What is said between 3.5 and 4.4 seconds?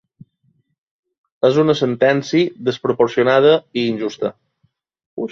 e injusta.